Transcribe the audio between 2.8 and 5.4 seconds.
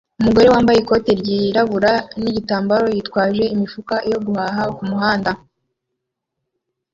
bitwaje imifuka yo guhaha kumuhanda